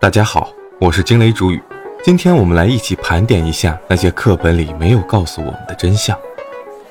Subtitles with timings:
[0.00, 0.48] 大家好，
[0.78, 1.62] 我是惊雷主语。
[2.02, 6.16] 今天我们来一起盘点一下那些课本里没有告诉我们的真相。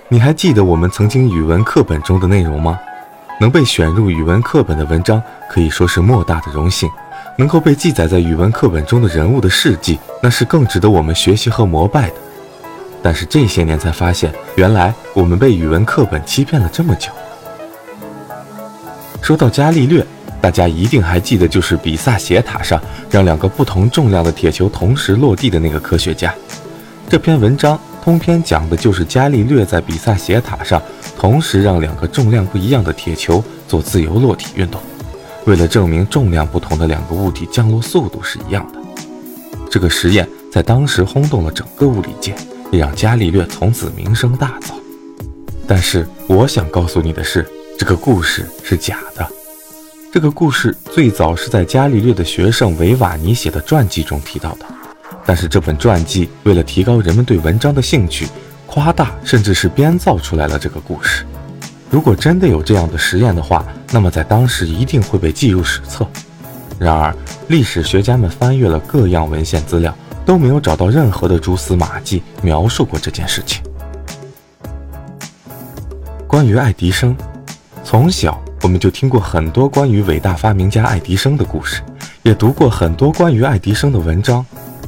[0.10, 2.80] 你还记得我们曾经语文课本中的内容吗？
[3.40, 5.20] 能被选入语文课本的文章
[5.50, 6.88] 可以说是莫大的荣幸。
[7.36, 12.16] 能够被记载在语文课本中的人物的事迹，那是更值得我们学习和膜拜的。
[13.02, 17.10] 但是这些年才发现，原来我们被语文课本欺骗了这么久。
[19.20, 20.06] 说到伽利略。
[20.42, 26.34] 大家一定还记得，就是比萨斜塔上让两个不同重量的铁球同时落地的那个科学家。
[27.10, 30.82] 这篇文章通篇讲的就是伽利略在比萨斜塔上
[31.18, 34.82] 同时让两个重量不一样的铁球做自由落体运动，
[35.46, 38.80] 为了证明重量不同的两个物体降落速度是一样的。
[39.70, 42.34] 这个实验在当时轰动了整个物理界，
[42.72, 44.74] 也让伽利略从此名声大噪。
[45.68, 47.46] 但是我想告诉你的是，
[47.78, 49.28] 这个故事是假的。
[50.12, 54.66] 这个故事最早是在伽利略的学生维瓦尼写的传记中提到的，
[55.24, 58.28] 但是这本传记为了提高人们对文章的兴趣，
[58.66, 61.24] 夸大甚至是编造出来了这个故事。
[61.92, 66.08] 如果真的有这样的实验的话，那么在当时一定会被记入史册。
[66.80, 67.16] 然而，
[67.48, 73.62] 历史学家们翻阅了各样文献资料，都没有找到任何的蛛丝马迹描述过这件事情。
[76.26, 77.16] 关于爱迪生，
[77.84, 78.44] 从小。
[78.62, 81.82] 我们就听过很多关于伟大发明家爱迪生的故事，
[82.24, 84.46] 也读过很多关于爱迪生的文章，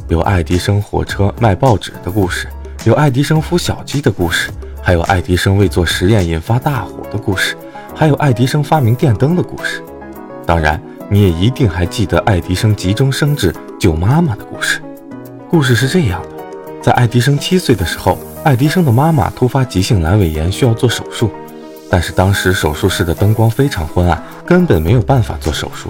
[0.09, 2.47] 有爱迪生火车卖报纸的故事，
[2.83, 7.55] 有爱迪生孵小鸡的故事，还有爱迪生为做实验引发大火的故事，
[7.95, 9.81] 还有爱迪生发明电灯的故事。
[10.45, 14.81] 当然，你也一定还记得爱迪生急中生智救妈妈的故事。
[15.49, 16.29] 故事是这样的：
[16.81, 21.31] 在爱迪生七岁的时候，爱迪生的妈妈突发急性阑尾炎，需要做手术。
[21.91, 25.89] 但是当时手术室的灯光非常昏暗，根本没有办法做手术。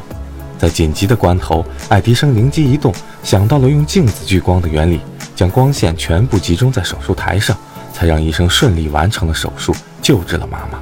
[0.57, 4.99] 在紧急的关头，爱迪生灵机一动，想到了用镜子聚光的原理，
[5.35, 7.55] 将光线全部集中在手术台上，
[7.93, 10.79] 才让医生顺利完成了手术，救治了妈妈。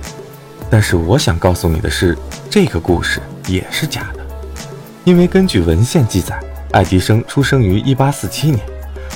[0.69, 2.17] 但是我想告诉你的是，
[2.49, 4.25] 这个故事也是假的，
[5.03, 6.39] 因为根据文献记载，
[6.71, 8.59] 爱迪生出生于1847年。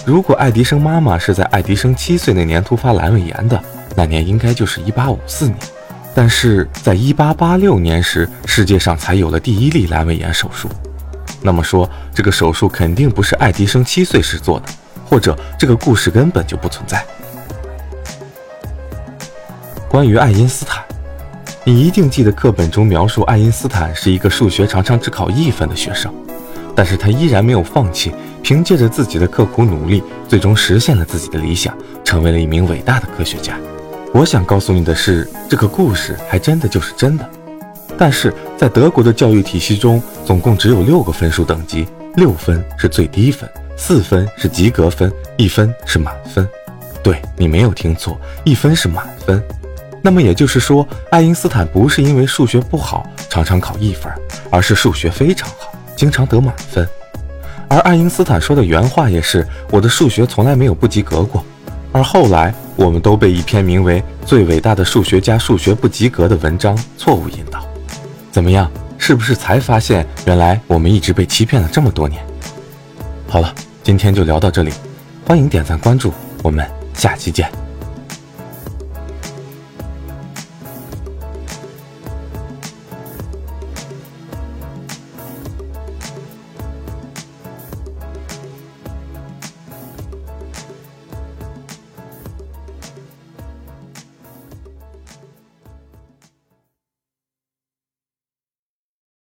[0.06, 3.58] 如果爱迪生妈妈是在爱迪生七岁那年突发阑尾炎的，
[3.96, 5.56] 那年应该就是1854年。
[6.16, 10.70] 但是在一八八六年时，世界上才有了第一例阑尾炎手术。
[11.42, 14.68] 那么说，这个手术肯定不是爱迪生七岁时做的，
[15.06, 17.04] 或者这个故事根本就不存在。
[19.90, 20.84] 关于爱因斯坦，
[21.64, 26.14] 你一定记得课本中描述爱因斯坦是一个数学常常只考一分的学生，
[26.76, 33.58] 但是他依然没有放弃，凭借着自己的刻苦努力，最终实现了自己的理想，成为了一名伟大的科学家。
[34.14, 37.28] 我想告诉你的是，这个故事还真的就是真的。
[37.98, 46.48] 但是在德国的教育体系中，总共只有六个分数等级，六分是最低分，四分是及格分，一分是满分。
[47.02, 49.44] 对你没有听错，一分是满分。
[50.00, 54.14] 那么也就是说，爱因斯坦不是因为数学不好常常考一分，
[54.52, 56.88] 而是数学非常好，经常得满分。
[57.68, 61.44] 而爱因斯坦说的原话也是：“我的数学从来没有不及格过。”
[61.94, 67.64] 而后来，我们都被一篇名为《最伟大的数学家数学不及格》的文章错误引导。
[68.32, 68.70] 怎么样？
[68.98, 72.24] 是不是才发现原来我们一直被欺骗了这么多年？
[73.28, 73.54] 好了，
[73.84, 74.72] 今天就聊到这里，
[75.28, 77.63] 欢迎点赞关注，我们下期见。